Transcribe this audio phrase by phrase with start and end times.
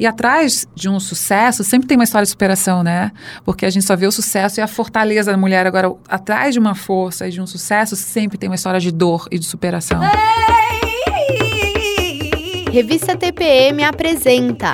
[0.00, 3.12] E atrás de um sucesso sempre tem uma história de superação, né?
[3.44, 5.66] Porque a gente só vê o sucesso e a fortaleza da mulher.
[5.66, 9.28] Agora, atrás de uma força e de um sucesso sempre tem uma história de dor
[9.30, 10.00] e de superação.
[12.72, 14.72] Revista TPM apresenta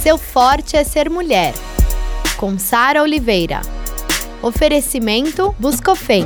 [0.00, 1.52] Seu Forte é Ser Mulher,
[2.38, 3.60] com Sara Oliveira.
[4.40, 6.24] Oferecimento Buscofem.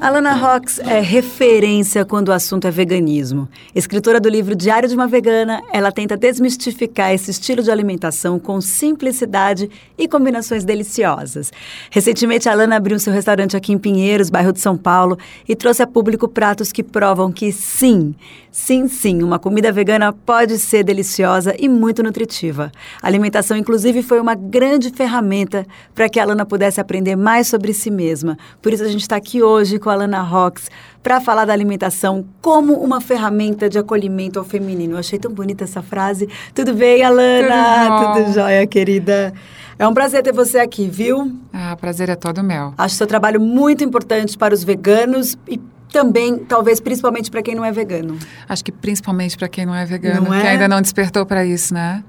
[0.00, 3.46] Alana Rox é referência quando o assunto é veganismo.
[3.74, 8.62] Escritora do livro Diário de uma Vegana, ela tenta desmistificar esse estilo de alimentação com
[8.62, 9.68] simplicidade
[9.98, 11.52] e combinações deliciosas.
[11.90, 15.86] Recentemente, Alana abriu seu restaurante aqui em Pinheiros, bairro de São Paulo, e trouxe a
[15.86, 18.14] público pratos que provam que sim,
[18.50, 22.72] sim, sim, uma comida vegana pode ser deliciosa e muito nutritiva.
[23.02, 27.74] A alimentação, inclusive, foi uma grande ferramenta para que a Alana pudesse aprender mais sobre
[27.74, 28.38] si mesma.
[28.62, 30.70] Por isso, a gente está aqui hoje com a Alana Rox
[31.02, 34.94] para falar da alimentação como uma ferramenta de acolhimento ao feminino.
[34.94, 36.28] Eu achei tão bonita essa frase.
[36.54, 38.14] Tudo bem, Alana?
[38.14, 39.32] Tudo, Tudo jóia, querida.
[39.78, 41.32] É um prazer ter você aqui, viu?
[41.52, 42.74] Ah, prazer é todo meu.
[42.76, 45.58] Acho seu trabalho muito importante para os veganos e
[45.90, 48.16] também, talvez, principalmente para quem não é vegano.
[48.48, 50.40] Acho que principalmente para quem não é vegano, Não é?
[50.42, 52.04] que ainda não despertou para isso, né?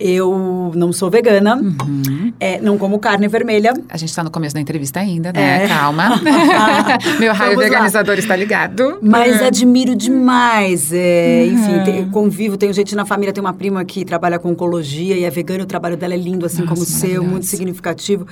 [0.00, 2.32] Eu não sou vegana, Uhum.
[2.38, 3.72] é, não como carne vermelha.
[3.88, 5.64] A gente está no começo da entrevista ainda, né?
[5.64, 5.68] É.
[5.68, 6.20] Calma.
[7.18, 7.68] Meu raio Vamos lá.
[7.70, 8.98] veganizador está ligado.
[9.02, 9.46] Mas Uhum.
[9.48, 10.92] admiro demais.
[10.92, 11.84] é, Enfim, Uhum.
[11.84, 15.30] te- convivo, tenho gente na família, tem uma prima que trabalha com oncologia e é
[15.30, 18.26] vegana, o trabalho dela é lindo, assim Nossa, como o seu, muito significativo.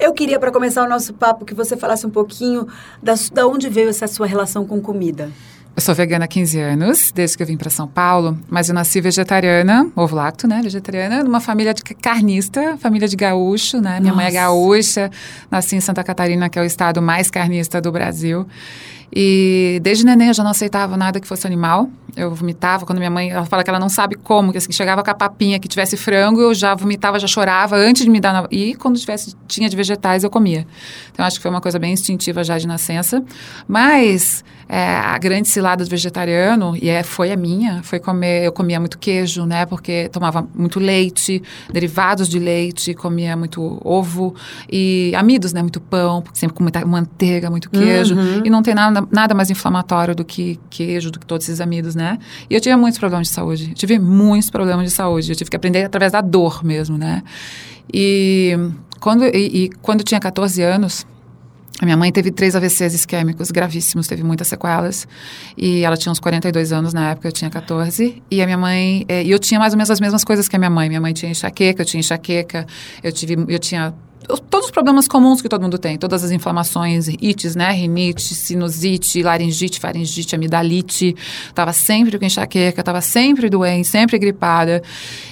[0.00, 2.66] Eu queria, para começar o nosso papo, que você falasse um pouquinho
[3.02, 5.30] da, da onde veio essa sua relação com comida.
[5.74, 8.74] Eu sou vegana há 15 anos, desde que eu vim para São Paulo, mas eu
[8.74, 10.60] nasci vegetariana, ovo lacto, né?
[10.62, 13.98] Vegetariana, numa família de carnista, família de gaúcho, né?
[13.98, 14.40] Minha mãe é Nossa.
[14.42, 15.10] gaúcha,
[15.50, 18.46] nasci em Santa Catarina, que é o estado mais carnista do Brasil.
[19.14, 21.88] E desde neném eu já não aceitava nada que fosse animal.
[22.14, 25.02] Eu vomitava quando minha mãe, ela fala que ela não sabe como, que assim, chegava
[25.02, 28.32] com a papinha que tivesse frango, eu já vomitava, já chorava antes de me dar.
[28.34, 28.48] Na...
[28.50, 30.66] E quando tivesse, tinha de vegetais, eu comia.
[31.10, 33.22] Então acho que foi uma coisa bem instintiva já de nascença.
[33.66, 38.44] Mas é, a grande cilada do vegetariano, e é, foi a minha, foi comer.
[38.44, 39.66] Eu comia muito queijo, né?
[39.66, 44.34] Porque tomava muito leite, derivados de leite, comia muito ovo
[44.70, 45.60] e amidos, né?
[45.60, 48.16] Muito pão, porque sempre com muita manteiga, muito queijo.
[48.44, 51.94] E não tem nada, nada mais inflamatório do que queijo, do que todos esses amidos,
[51.94, 52.18] né?
[52.48, 53.68] E eu tive muitos problemas de saúde.
[53.70, 55.30] Eu tive muitos problemas de saúde.
[55.30, 57.22] Eu tive que aprender através da dor mesmo, né?
[57.92, 58.56] E
[59.00, 61.06] quando, e, e quando eu tinha 14 anos,
[61.80, 65.08] a minha mãe teve três AVCs isquêmicos gravíssimos, teve muitas sequelas.
[65.56, 68.22] E ela tinha uns 42 anos na época, eu tinha 14.
[68.30, 69.04] E a minha mãe.
[69.08, 70.88] eh, E eu tinha mais ou menos as mesmas coisas que a minha mãe.
[70.88, 72.66] Minha mãe tinha enxaqueca, eu tinha enxaqueca,
[73.02, 73.92] eu, tive, eu tinha.
[74.28, 77.72] Os- Todos os problemas comuns que todo mundo tem, todas as inflamações, ites, né?
[77.72, 81.16] Rinite, sinusite, laringite, faringite, amidalite.
[81.54, 84.82] Tava sempre com enxaqueca, tava sempre doente, sempre gripada.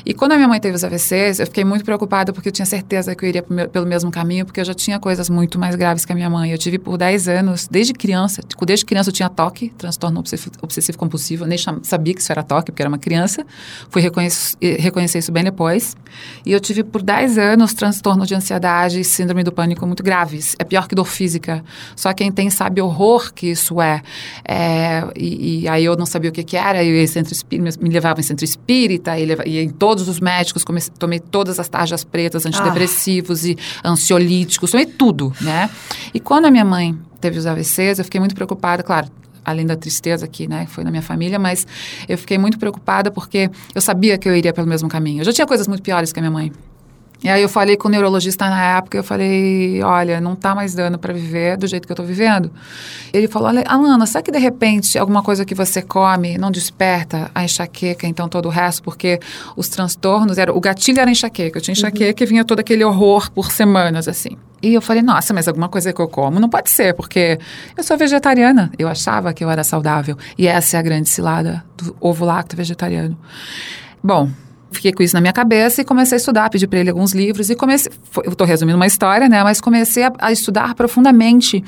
[0.06, 2.64] E quando a minha mãe teve os AVCs, eu fiquei muito preocupada porque eu tinha
[2.64, 6.04] certeza que eu iria pelo mesmo caminho, porque eu já tinha coisas muito mais graves
[6.06, 6.50] que a minha mãe.
[6.50, 10.56] Eu tive por 10 anos, desde criança, tipo, desde criança eu tinha toque, transtorno obsessivo-
[10.62, 13.44] obsessivo-compulsivo, eu nem sabia que isso era toque, porque era uma criança.
[13.90, 15.94] Fui reconhecer, reconhecer isso bem depois.
[16.44, 20.56] E eu tive por 10 anos transtorno de ansiedade e síndrome do pânico muito graves.
[20.58, 21.62] É pior que dor física.
[21.94, 24.02] Só quem tem sabe o horror que isso é.
[24.46, 27.78] É, e, e aí eu não sabia o que, que era, eu ia centro espírita,
[27.82, 31.58] me levava em centro espírita, e leva- ia em todos os médicos, comecei- tomei todas
[31.60, 35.68] as tarjas pretas, antidepressivos e ansiolíticos, tomei tudo, né?
[36.14, 39.08] E quando a minha mãe teve os AVCs, eu fiquei muito preocupada, claro,
[39.44, 41.66] além da tristeza que né, foi na minha família, mas
[42.08, 45.20] eu fiquei muito preocupada porque eu sabia que eu iria pelo mesmo caminho.
[45.20, 46.52] Eu já tinha coisas muito piores que a minha mãe.
[47.22, 50.74] E aí eu falei com o neurologista na época, eu falei, olha, não tá mais
[50.74, 52.50] dando para viver do jeito que eu tô vivendo.
[53.12, 57.30] Ele falou, olha, Alana, será que de repente alguma coisa que você come não desperta
[57.34, 58.82] a enxaqueca, então todo o resto?
[58.82, 59.20] Porque
[59.54, 63.30] os transtornos, era, o gatilho era enxaqueca, eu tinha enxaqueca e vinha todo aquele horror
[63.30, 64.38] por semanas, assim.
[64.62, 67.38] E eu falei, nossa, mas alguma coisa que eu como não pode ser, porque
[67.76, 68.70] eu sou vegetariana.
[68.78, 70.16] Eu achava que eu era saudável.
[70.36, 73.16] E essa é a grande cilada do ovo lacto vegetariano.
[74.02, 74.28] Bom,
[74.70, 77.50] Fiquei com isso na minha cabeça e comecei a estudar, pedi para ele alguns livros
[77.50, 77.90] e comecei.
[78.24, 79.42] Eu estou resumindo uma história, né?
[79.42, 81.62] Mas comecei a, a estudar profundamente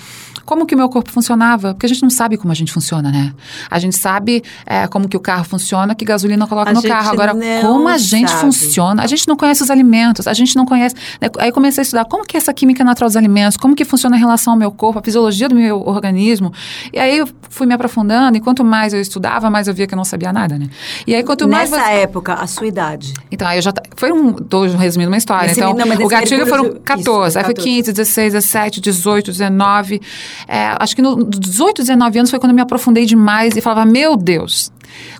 [0.44, 3.11] como que o meu corpo funcionava, porque a gente não sabe como a gente funciona,
[3.11, 3.33] né?
[3.71, 7.11] A gente sabe é, como que o carro funciona, que gasolina coloca A no carro.
[7.12, 8.41] Agora, como a gente sabe.
[8.43, 9.03] funciona?
[9.03, 10.94] A gente não conhece os alimentos, a gente não conhece.
[11.21, 11.29] né?
[11.39, 14.17] Aí comecei a estudar como que é essa química natural dos alimentos, como que funciona
[14.17, 16.53] em relação ao meu corpo, a fisiologia do meu organismo.
[16.93, 19.94] E aí eu fui me aprofundando, e quanto mais eu estudava, mais eu via que
[19.94, 20.69] eu não sabia nada, né?
[21.06, 23.12] E aí quanto mais Nessa você- época, a sua idade.
[23.31, 23.73] então, aí eu já.
[23.73, 24.33] ta- Foi um.
[24.33, 25.47] Tô resumindo uma história.
[25.50, 27.29] Esse- então, não, o gatilho foram de- 14.
[27.31, 27.71] isso, aí foi 14.
[27.71, 30.00] 15, 16, 17, 18, 19.
[30.49, 33.84] É, acho que no 18, 19 anos foi quando eu me aprofundei demais e falava:
[33.84, 34.73] Meu Deus,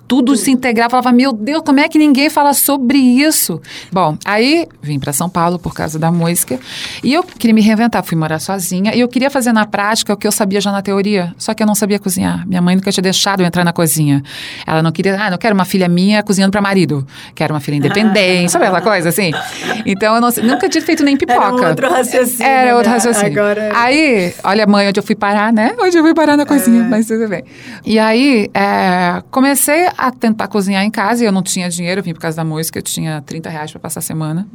[0.07, 0.89] tudo se integrava.
[0.91, 3.61] Falava, meu Deus, como é que ninguém fala sobre isso?
[3.91, 6.59] Bom, aí vim para São Paulo por causa da música
[7.03, 8.03] e eu queria me reinventar.
[8.03, 10.81] Fui morar sozinha e eu queria fazer na prática o que eu sabia já na
[10.81, 12.47] teoria, só que eu não sabia cozinhar.
[12.47, 14.21] Minha mãe nunca tinha deixado eu entrar na cozinha.
[14.67, 17.75] Ela não queria, ah, não quero uma filha minha cozinhando para marido, quero uma filha
[17.75, 19.31] independente, sabe aquela coisa assim?
[19.85, 21.41] Então eu não, nunca tinha feito nem pipoca.
[21.41, 22.51] Era outro raciocínio.
[22.51, 22.95] Era outro né?
[22.95, 23.31] raciocínio.
[23.31, 23.71] Agora...
[23.73, 25.73] Aí, olha, mãe, onde eu fui parar, né?
[25.79, 26.87] Onde eu fui parar na cozinha, é.
[26.87, 27.43] mas tudo bem.
[27.85, 32.03] E aí, é, comecei a tentar cozinhar em casa e eu não tinha dinheiro, eu
[32.03, 34.47] vim por causa da música, eu tinha 30 reais para passar a semana.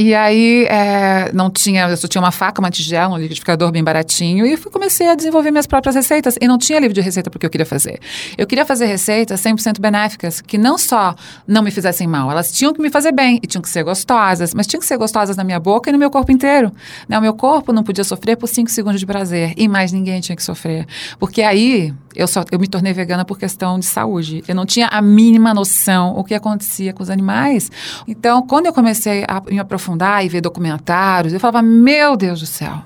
[0.00, 3.82] E aí, é, não tinha, eu só tinha uma faca, uma tigela, um liquidificador bem
[3.82, 6.38] baratinho, e fui, comecei a desenvolver minhas próprias receitas.
[6.40, 7.98] E não tinha livro de receita porque eu queria fazer.
[8.38, 11.16] Eu queria fazer receitas 100% benéficas, que não só
[11.48, 14.54] não me fizessem mal, elas tinham que me fazer bem, e tinham que ser gostosas,
[14.54, 16.70] mas tinham que ser gostosas na minha boca e no meu corpo inteiro.
[17.08, 17.18] Né?
[17.18, 20.36] O meu corpo não podia sofrer por 5 segundos de prazer, e mais ninguém tinha
[20.36, 20.86] que sofrer.
[21.18, 24.42] Porque aí, eu, só, eu me tornei vegana por questão de saúde.
[24.48, 27.70] Eu não tinha a mínima noção o que acontecia com os animais.
[28.06, 32.46] Então, quando eu comecei a me aprofundar, e ver documentários, eu falava, meu Deus do
[32.46, 32.82] céu,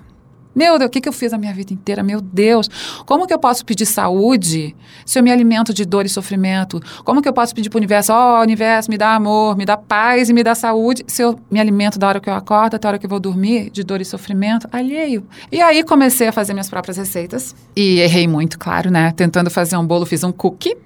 [0.55, 2.03] meu Deus, o que, que eu fiz a minha vida inteira?
[2.03, 2.69] Meu Deus,
[3.07, 4.75] como que eu posso pedir saúde
[5.07, 6.81] se eu me alimento de dor e sofrimento?
[7.05, 9.65] Como que eu posso pedir para o universo, ó, oh, universo, me dá amor, me
[9.65, 12.77] dá paz e me dá saúde, se eu me alimento da hora que eu acordo
[12.77, 14.69] até a hora que eu vou dormir de dor e sofrimento?
[14.71, 15.27] Alheio.
[15.51, 19.13] E aí comecei a fazer minhas próprias receitas e errei muito, claro, né?
[19.17, 20.77] Tentando fazer um bolo, fiz um cookie.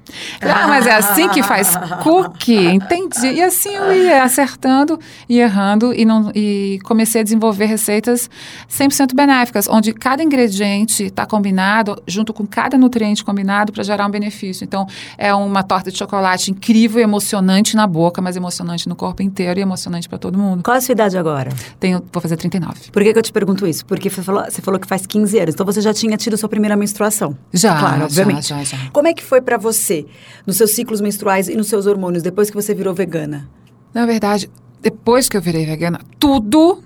[0.40, 3.32] Ah, mas é assim que faz cookie, entendi.
[3.34, 4.98] E assim eu ia acertando
[5.28, 8.30] e errando e, não, e comecei a desenvolver receitas
[8.70, 14.10] 100% benéficas onde cada ingrediente está combinado junto com cada nutriente combinado para gerar um
[14.10, 14.64] benefício.
[14.64, 14.86] Então,
[15.16, 19.62] é uma torta de chocolate incrível, emocionante na boca, mas emocionante no corpo inteiro e
[19.62, 20.62] emocionante para todo mundo.
[20.62, 21.50] Qual é a sua idade agora?
[21.80, 22.90] Tenho, vou fazer 39.
[22.90, 23.84] Por que, que eu te pergunto isso?
[23.86, 26.48] Porque você falou, você falou que faz 15 anos, então você já tinha tido sua
[26.48, 27.36] primeira menstruação.
[27.52, 28.48] Já, claro, obviamente.
[28.48, 28.90] Já, já, já.
[28.90, 30.06] Como é que foi para você,
[30.46, 33.48] nos seus ciclos menstruais e nos seus hormônios, depois que você virou vegana?
[33.94, 34.50] Na verdade,
[34.80, 36.82] depois que eu virei vegana, tudo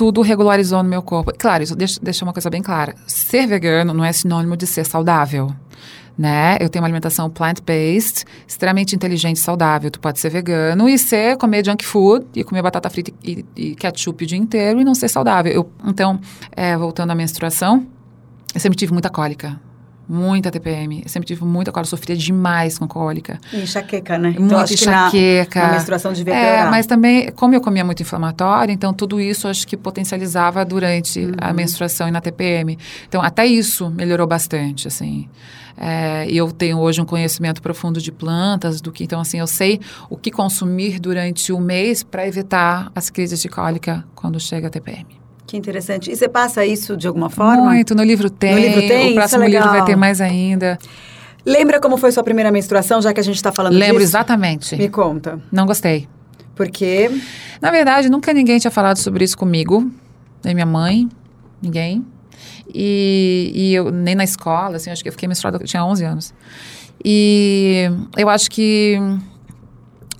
[0.00, 1.30] tudo regularizou no meu corpo.
[1.36, 2.94] Claro, isso deixa, deixa uma coisa bem clara.
[3.06, 5.54] Ser vegano não é sinônimo de ser saudável.
[6.16, 6.56] Né?
[6.58, 9.90] Eu tenho uma alimentação plant-based, extremamente inteligente e saudável.
[9.90, 13.74] Tu pode ser vegano e ser comer junk food e comer batata frita e, e
[13.74, 15.52] ketchup o dia inteiro e não ser saudável.
[15.52, 16.18] Eu, então,
[16.52, 17.86] é, voltando à menstruação,
[18.54, 19.60] eu sempre tive muita cólica
[20.10, 21.02] muita TPM.
[21.04, 23.38] Eu sempre tive muita cólica, sofria demais com cólica.
[23.52, 24.30] E enxaqueca, né?
[24.30, 25.60] Muita então, enxaqueca.
[25.60, 29.46] Na, na menstruação de É, mas também, como eu comia muito inflamatório, então tudo isso
[29.46, 31.32] acho que potencializava durante uhum.
[31.40, 32.76] a menstruação e na TPM.
[33.08, 35.28] Então, até isso melhorou bastante, assim.
[35.76, 39.80] É, eu tenho hoje um conhecimento profundo de plantas, do que então assim eu sei
[40.10, 44.70] o que consumir durante o mês para evitar as crises de cólica quando chega a
[44.70, 45.19] TPM.
[45.50, 46.12] Que interessante.
[46.12, 47.64] E você passa isso de alguma forma?
[47.64, 47.92] Muito.
[47.92, 48.54] No livro tem.
[48.54, 49.10] No livro tem?
[49.10, 50.78] O próximo é livro vai ter mais ainda.
[51.44, 54.10] Lembra como foi sua primeira menstruação, já que a gente está falando Lembro disso?
[54.10, 54.76] exatamente.
[54.76, 55.40] Me conta.
[55.50, 56.06] Não gostei.
[56.54, 57.10] Por quê?
[57.60, 59.90] Na verdade, nunca ninguém tinha falado sobre isso comigo.
[60.44, 61.08] Nem minha mãe,
[61.60, 62.06] ninguém.
[62.72, 66.04] E, e eu, nem na escola, assim, acho que eu fiquei menstruada, eu tinha 11
[66.04, 66.34] anos.
[67.04, 68.96] E eu acho que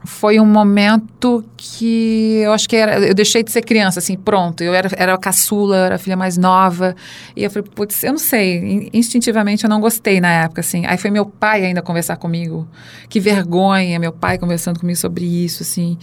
[0.04, 4.62] foi um momento que eu acho que era, eu deixei de ser criança, assim, pronto.
[4.62, 6.96] Eu era, era a caçula, era a filha mais nova.
[7.36, 10.86] E eu falei, putz, eu não sei, instintivamente eu não gostei na época, assim.
[10.86, 12.66] Aí foi meu pai ainda conversar comigo.
[13.08, 15.98] Que vergonha, meu pai conversando comigo sobre isso, assim.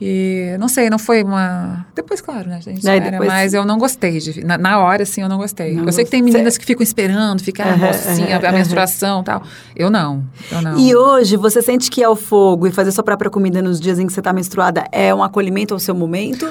[0.00, 1.86] E não sei, não foi uma.
[1.94, 2.56] Depois, claro, né?
[2.56, 3.28] A gente espera, depois...
[3.28, 4.18] mas eu não gostei.
[4.18, 4.44] De...
[4.44, 5.74] Na, na hora, assim, eu não gostei.
[5.74, 9.20] Não eu sei que tem meninas que ficam esperando, ficar uhum, mocinha, uhum, a menstruação
[9.22, 9.42] e tal.
[9.74, 10.22] Eu não,
[10.52, 10.78] eu não.
[10.78, 13.98] E hoje, você sente que é o fogo e fazer sua própria comida nos dias
[13.98, 16.46] em que você está menstruada é um acolhimento ao seu momento?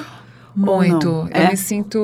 [0.55, 1.07] Muito.
[1.07, 1.49] Eu é?
[1.49, 1.97] me sinto.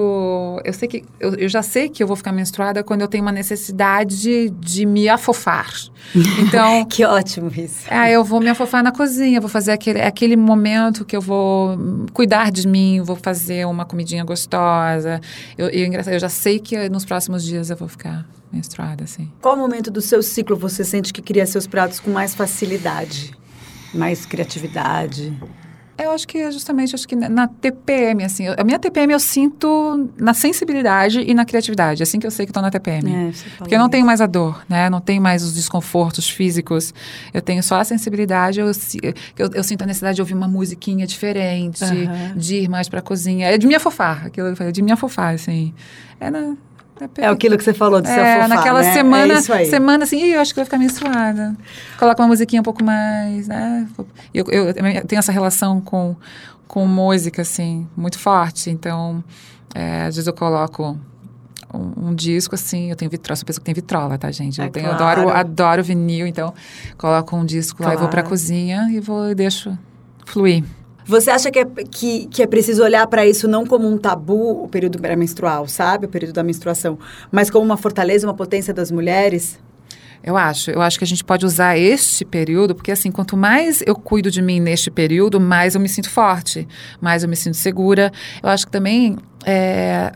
[0.66, 1.06] Eu sei que.
[1.20, 4.86] Eu, eu, já sei que eu vou ficar menstruada quando eu tenho uma necessidade de
[4.86, 5.72] me afofar.
[6.42, 6.86] Então.
[6.86, 7.86] que ótimo isso.
[7.90, 11.78] É, eu vou me afofar na cozinha, vou fazer aquele, aquele momento que eu vou
[12.14, 15.22] cuidar de mim, vou fazer uma comidinha gostosa.
[15.58, 19.32] Eu, eu, eu já sei que nos próximos dias eu vou ficar menstruada, assim.
[19.42, 23.32] Qual momento do seu ciclo você sente que cria seus pratos com mais facilidade?
[23.94, 25.34] Mais criatividade?
[26.04, 30.10] Eu acho que é justamente acho que na TPM, assim, a minha TPM eu sinto
[30.18, 33.14] na sensibilidade e na criatividade, assim que eu sei que estou na TPM.
[33.14, 34.90] É, Porque eu não tenho mais a dor, né?
[34.90, 36.94] Não tenho mais os desconfortos físicos.
[37.34, 38.72] Eu tenho só a sensibilidade, eu,
[39.38, 42.36] eu, eu sinto a necessidade de ouvir uma musiquinha diferente, uhum.
[42.36, 43.48] de ir mais para a cozinha.
[43.48, 45.74] É de me afofar, aquilo que eu falei, de me afofar, assim.
[46.20, 46.56] É na,
[47.18, 48.94] é aquilo que você falou de é, se afofar, naquela né?
[48.94, 51.56] semana, é semana assim, eu acho que vai ficar menstruada.
[51.98, 53.88] Coloca uma musiquinha um pouco mais, né?
[54.34, 56.16] Eu, eu, eu tenho essa relação com,
[56.68, 58.70] com música, assim, muito forte.
[58.70, 59.24] Então,
[59.74, 60.98] é, às vezes eu coloco
[61.74, 64.60] um, um disco, assim, eu tenho vitrola, sou pessoa que tem vitrola, tá, gente?
[64.60, 65.22] Eu É tenho, claro.
[65.22, 66.54] adoro, adoro vinil, então
[66.98, 68.30] coloco um disco lá e vou pra Claro.
[68.30, 69.78] cozinha e vou e deixo
[70.26, 70.64] fluir.
[71.06, 74.64] Você acha que é, que, que é preciso olhar para isso não como um tabu,
[74.64, 76.06] o período pré-menstrual, sabe?
[76.06, 76.98] O período da menstruação,
[77.32, 79.60] mas como uma fortaleza, uma potência das mulheres?
[80.24, 83.82] Eu acho, eu acho que a gente pode usar este período, porque assim, quanto mais
[83.88, 86.68] eu cuido de mim neste período, mais eu me sinto forte,
[87.00, 88.12] mais eu me sinto segura.
[88.44, 90.12] Eu acho que também, é,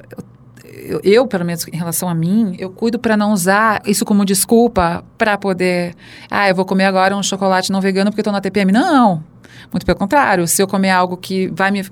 [0.63, 4.23] eu, eu, pelo menos em relação a mim, eu cuido para não usar isso como
[4.23, 5.95] desculpa para poder,
[6.29, 8.71] ah, eu vou comer agora um chocolate não vegano porque tô na TPM.
[8.71, 9.23] Não,
[9.71, 10.47] muito pelo contrário.
[10.47, 11.83] Se eu comer algo que vai me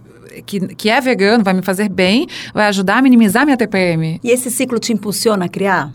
[0.46, 4.20] que, que é vegano, vai me fazer bem, vai ajudar a minimizar minha TPM.
[4.24, 5.92] E esse ciclo te impulsiona a criar?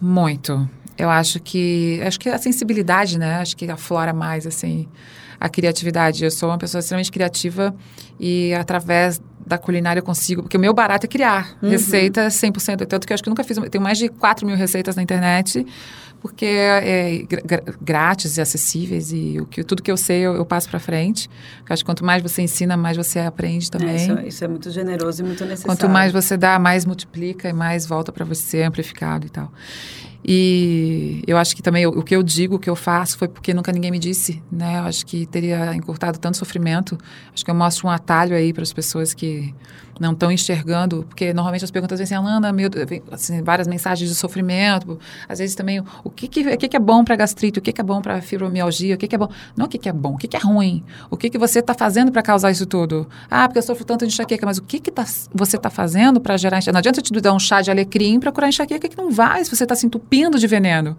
[0.00, 0.68] Muito.
[0.96, 3.36] Eu acho que acho que a sensibilidade, né?
[3.36, 4.88] Acho que aflora mais assim
[5.40, 6.24] a criatividade.
[6.24, 7.74] Eu sou uma pessoa extremamente criativa
[8.18, 13.06] e através da culinária eu consigo, porque o meu barato é criar receitas 100%, tanto
[13.06, 15.66] que eu acho que nunca fiz, eu tenho mais de 4 mil receitas na internet,
[16.20, 20.34] porque é gr- gr- grátis e acessíveis e o que, tudo que eu sei eu,
[20.34, 21.28] eu passo para frente.
[21.68, 23.90] Eu acho que quanto mais você ensina, mais você aprende também.
[23.90, 25.66] É, isso, isso é muito generoso e muito necessário.
[25.78, 29.52] Quanto mais você dá, mais multiplica e mais volta para você, amplificado e tal.
[30.24, 33.28] E eu acho que também o, o que eu digo, o que eu faço, foi
[33.28, 34.78] porque nunca ninguém me disse, né?
[34.80, 36.98] Eu acho que teria encurtado tanto sofrimento.
[37.32, 39.54] Acho que eu mostro um atalho aí para as pessoas que
[39.98, 43.66] não estão enxergando, porque normalmente as perguntas vêm assim, Alana, meu, Deus", vem, assim, várias
[43.66, 47.16] mensagens de sofrimento, às vezes também o que, que, o que, que é bom para
[47.16, 49.68] gastrite, o que, que é bom para fibromialgia, o que, que é bom, não o
[49.68, 52.12] que, que é bom, o que, que é ruim, o que, que você está fazendo
[52.12, 53.08] para causar isso tudo.
[53.30, 56.20] Ah, porque eu sofro tanto de enxaqueca, mas o que, que tá, você está fazendo
[56.20, 56.72] para gerar enxaqueca?
[56.72, 59.54] Não adianta te dar um chá de alecrim para curar enxaqueca que não vai, se
[59.54, 60.96] você está se entupindo de veneno.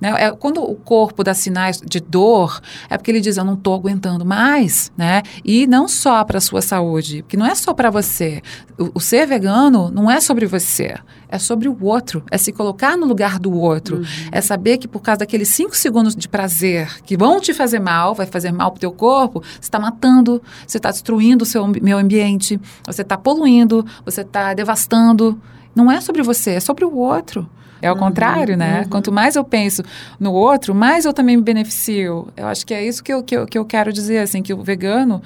[0.00, 0.12] Né?
[0.24, 3.74] É, quando o corpo dá sinais de dor, é porque ele diz, eu não estou
[3.74, 5.22] aguentando mais, né?
[5.44, 8.35] E não só para a sua saúde, porque não é só para você.
[8.78, 10.94] O, o ser vegano não é sobre você,
[11.28, 15.00] é sobre o outro, é se colocar no lugar do outro, é saber que por
[15.00, 18.80] causa daqueles cinco segundos de prazer que vão te fazer mal, vai fazer mal pro
[18.80, 23.84] teu corpo, você está matando, você está destruindo o seu meio ambiente, você está poluindo,
[24.04, 25.40] você está devastando.
[25.74, 27.48] Não é sobre você, é sobre o outro.
[27.82, 28.86] É o contrário, né?
[28.88, 29.82] Quanto mais eu penso
[30.18, 32.28] no outro, mais eu também me beneficio.
[32.36, 34.54] Eu acho que é isso que eu, que eu, que eu quero dizer, assim, que
[34.54, 35.22] o vegano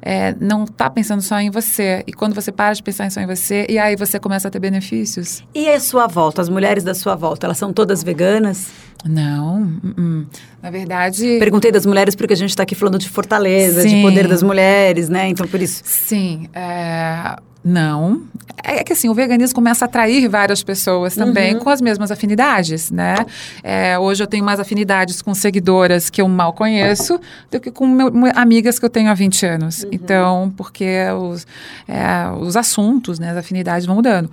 [0.00, 2.02] é, não está pensando só em você.
[2.06, 4.58] E quando você para de pensar só em você, e aí você começa a ter
[4.58, 5.42] benefícios.
[5.54, 8.68] E a sua volta, as mulheres da sua volta, elas são todas veganas?
[9.04, 10.26] Não, uh-uh.
[10.62, 11.36] na verdade...
[11.38, 14.02] Perguntei das mulheres porque a gente está aqui falando de fortaleza, de Sim.
[14.02, 15.28] poder das mulheres, né?
[15.28, 15.82] Então, por isso.
[15.84, 17.36] Sim, é,
[17.66, 18.22] não.
[18.62, 22.90] É que assim, o veganismo começa a atrair várias pessoas também com as mesmas afinidades,
[22.90, 23.14] né?
[23.62, 27.20] É, hoje eu tenho mais afinidades com seguidoras que eu mal conheço
[27.50, 29.84] do que com meu- amigas que eu tenho há 20 anos.
[29.92, 30.86] Então, porque
[31.18, 31.46] os,
[31.86, 34.30] é, os assuntos, né, as afinidades vão mudando.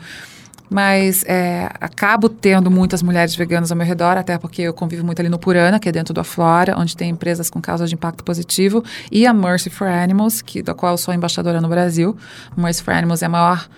[0.70, 5.20] Mas é, acabo tendo muitas mulheres veganas ao meu redor, até porque eu convivo muito
[5.20, 8.24] ali no Purana, que é dentro do Aflora, onde tem empresas com causas de impacto
[8.24, 12.16] positivo, e a Mercy for Animals, que, da qual eu sou embaixadora no Brasil.
[12.58, 13.70] Mercy for Animals é a maior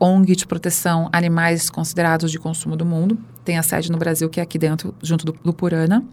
[0.00, 3.18] ONG de proteção animais considerados de consumo do mundo.
[3.44, 6.04] Tem a sede no Brasil, que é aqui dentro, junto do, do Purana.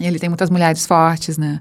[0.00, 1.60] E Ele tem muitas mulheres fortes, né?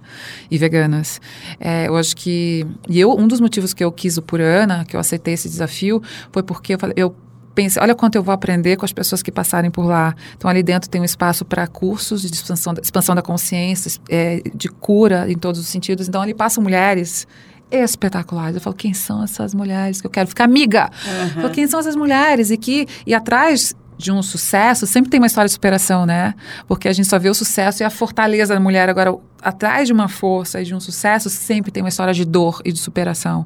[0.50, 1.20] E veganas.
[1.60, 2.66] É, eu acho que.
[2.88, 6.02] E eu, um dos motivos que eu quis o Purana, que eu aceitei esse desafio,
[6.32, 6.94] foi porque eu falei.
[6.98, 7.14] Eu
[7.56, 10.16] pensei, olha quanto eu vou aprender com as pessoas que passarem por lá.
[10.38, 14.42] Então, ali dentro tem um espaço para cursos de expansão, da- expansão da consciência, é,
[14.56, 16.08] de cura em todos os sentidos.
[16.08, 17.28] Então, ali passam mulheres
[17.72, 18.56] espetaculares.
[18.56, 20.90] Eu falo, quem são essas mulheres que eu quero ficar amiga?
[21.36, 22.50] Eu falo, quem são essas mulheres?
[22.52, 26.34] E que, e atrás de um sucesso, sempre tem uma história de superação, né?
[26.68, 28.88] Porque a gente só vê o sucesso e a fortaleza da mulher.
[28.90, 32.62] Agora, atrás de uma força e de um sucesso, sempre tem uma história de dor
[32.64, 33.46] e de superação.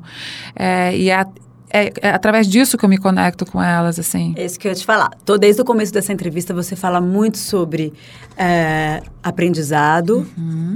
[0.56, 1.26] É, e é,
[1.74, 4.34] é, é através disso que eu me conecto com elas, assim.
[4.38, 5.10] É isso que eu ia te falar.
[5.26, 7.92] Tô, desde o começo dessa entrevista, você fala muito sobre
[8.38, 10.26] é, aprendizado,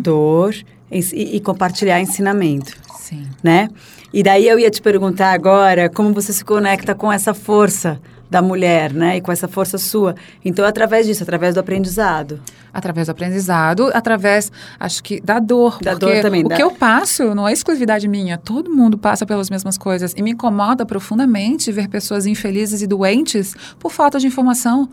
[0.02, 0.54] dor
[0.92, 3.26] ens- e, e compartilhar ensinamento, Sim.
[3.44, 3.70] né?
[4.14, 8.00] E daí eu ia te perguntar agora como você se conecta com essa força
[8.30, 9.18] da mulher, né?
[9.18, 10.16] E com essa força sua.
[10.44, 12.40] Então, através disso, através do aprendizado.
[12.78, 15.80] Através do aprendizado, através, acho que, da dor.
[15.82, 18.38] Da dor também, O da- que eu passo não é exclusividade minha.
[18.38, 20.14] Todo mundo passa pelas mesmas coisas.
[20.16, 24.88] E me incomoda profundamente ver pessoas infelizes e doentes por falta de informação.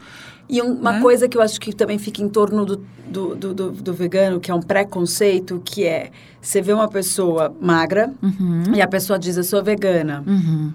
[0.48, 1.00] E um- uma Né?
[1.00, 4.50] coisa que eu acho que também fica em torno do, do, do, do- vegano, que
[4.50, 6.10] é um preconceito, que é
[6.40, 8.12] você vê uma pessoa magra
[8.74, 10.24] e a pessoa diz, eu sou vegana.
[10.26, 10.72] Uhum.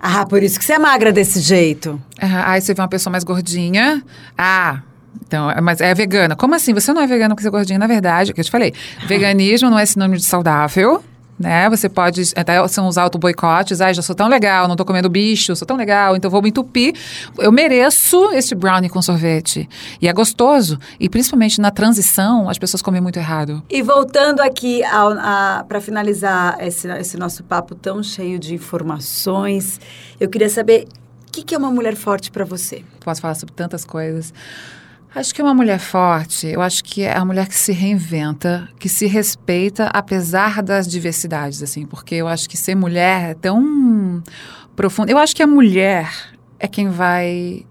[0.00, 2.00] Ah, por isso que você é magra desse jeito.
[2.20, 4.02] Ah, aí você vê uma pessoa mais gordinha.
[4.36, 4.80] Ah,
[5.26, 6.34] então, é- mas é vegana.
[6.36, 6.72] Como assim?
[6.74, 7.78] Você não é vegana porque você é gordinha?
[7.78, 8.72] Na verdade, o que eu te falei.
[9.06, 11.02] Veganismo não é sinônimo de saudável.
[11.38, 11.70] né?
[11.70, 13.80] Você pode até são os auto-boicotes.
[13.80, 16.50] Ai, já sou tão legal, não tô comendo bicho, sou tão legal, então vou me
[16.50, 16.94] entupir.
[17.38, 19.66] Eu mereço esse brownie com sorvete.
[20.02, 20.78] E é gostoso.
[21.00, 23.62] E principalmente na transição, as pessoas comem muito errado.
[23.70, 24.82] E voltando aqui
[25.66, 29.80] para finalizar esse, esse nosso papo tão cheio de informações,
[30.20, 30.86] eu queria saber
[31.26, 32.84] o que, que é uma mulher forte para você?
[33.02, 34.34] Posso falar sobre tantas coisas.
[35.12, 38.68] Acho que é uma mulher forte, eu acho que é a mulher que se reinventa,
[38.78, 44.22] que se respeita apesar das diversidades, assim, porque eu acho que ser mulher é tão
[44.76, 45.10] profundo.
[45.10, 46.08] Eu acho que a mulher
[46.60, 47.66] é quem vai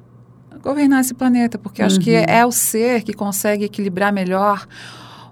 [0.62, 2.26] governar esse planeta, porque eu acho que uhum.
[2.28, 4.68] é o ser que consegue equilibrar melhor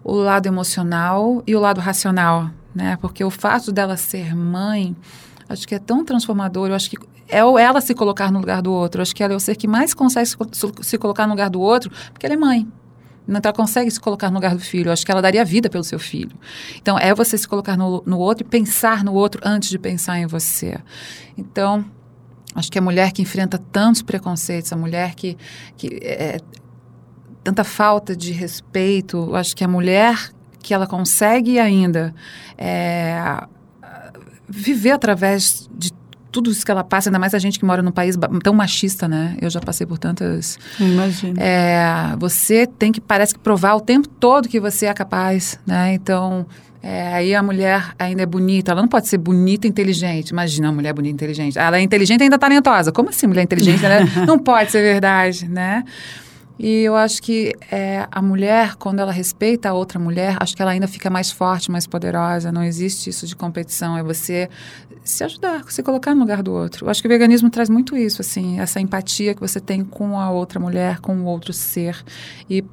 [0.02, 2.98] o lado emocional e o lado racional, né?
[3.02, 4.96] Porque o fato dela ser mãe,
[5.50, 6.70] acho que é tão transformador.
[6.70, 9.00] Eu acho que é ela se colocar no lugar do outro.
[9.00, 10.30] Eu acho que ela é o ser que mais consegue
[10.82, 12.68] se, colocar no lugar do outro, porque ela é mãe.
[13.27, 14.88] Então, ela consegue se colocar no lugar do filho.
[14.88, 16.32] Eu acho que ela daria vida pelo seu filho.
[16.77, 20.18] Então, é você se colocar no, no outro e pensar no outro antes de pensar
[20.18, 20.77] em você.
[21.38, 21.84] Então,
[22.56, 25.38] acho que a mulher que enfrenta tantos preconceitos, a mulher que,
[25.75, 26.39] que é,
[27.44, 32.13] tanta falta de respeito, eu acho que a mulher que ela consegue ainda
[32.58, 33.46] é,
[34.48, 35.92] viver através de
[36.32, 39.08] tudo isso que ela passa, ainda mais a gente que mora num país tão machista,
[39.08, 39.36] né?
[39.42, 40.60] Eu já passei por tantas.
[40.80, 41.42] Imagina.
[41.42, 45.94] É, você tem que, parece que provar o tempo todo que você é capaz, né?
[45.94, 46.46] Então,
[46.84, 48.72] é, aí a mulher ainda é bonita.
[48.72, 50.30] Ela não pode ser bonita e inteligente.
[50.30, 51.58] Imagina uma mulher bonita e inteligente.
[51.58, 52.92] Ela é inteligente e ainda talentosa.
[52.92, 53.82] Como assim mulher inteligente?
[54.27, 55.84] não pode ser verdade, né?
[56.60, 60.62] E eu acho que é, a mulher, quando ela respeita a outra mulher, acho que
[60.62, 62.52] ela ainda fica mais forte, mais poderosa.
[62.52, 63.96] Não existe isso de competição.
[63.96, 64.50] É você
[65.04, 66.86] se ajudar, se colocar no lugar do outro.
[66.86, 70.20] Eu acho que o veganismo traz muito isso, assim, essa empatia que você tem com
[70.20, 72.04] a outra mulher, com o outro ser.
[72.50, 72.64] E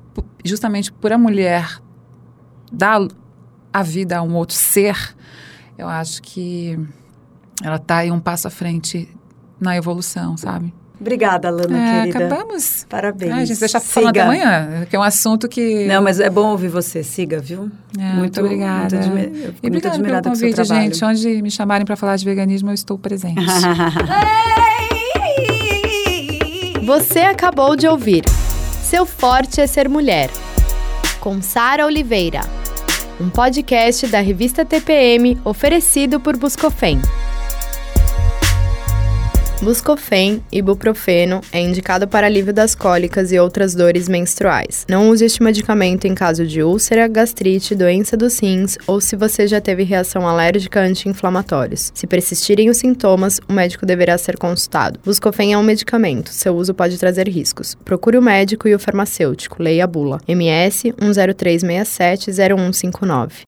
[0.45, 1.81] justamente por a mulher
[2.73, 3.07] dar
[3.73, 4.97] a vida a um outro ser,
[5.77, 6.79] eu acho que
[7.63, 9.09] ela está aí um passo à frente
[9.61, 10.73] na evolução, sabe?
[11.01, 12.27] Obrigada, Lana, é, querida.
[12.27, 12.87] Acabamos.
[12.89, 13.33] Parabéns.
[13.33, 15.87] Ah, a gente deixa falando até amanhã, que é um assunto que...
[15.87, 17.03] Não, mas é bom ouvir você.
[17.03, 17.71] Siga, viu?
[17.99, 18.97] É, muito, muito obrigada.
[18.97, 19.55] Muito admi...
[19.63, 21.05] E muito obrigada pelo convite, gente.
[21.05, 23.35] Onde me chamarem para falar de veganismo, eu estou presente.
[26.85, 28.25] você acabou de ouvir
[28.83, 30.31] Seu Forte é Ser Mulher,
[31.19, 32.43] com Sara Oliveira.
[33.21, 37.01] Um podcast da revista TPM oferecido por Buscofem.
[39.65, 44.85] Buscofen, ibuprofeno, é indicado para alívio das cólicas e outras dores menstruais.
[44.87, 49.47] Não use este medicamento em caso de úlcera, gastrite, doença dos rins ou se você
[49.47, 51.91] já teve reação alérgica anti-inflamatórios.
[51.95, 55.01] Se persistirem os sintomas, o médico deverá ser consultado.
[55.03, 57.75] Buscofen é um medicamento, seu uso pode trazer riscos.
[57.87, 60.21] Procure o médico e o farmacêutico, leia a bula.
[60.29, 63.35] MS 10367 0159.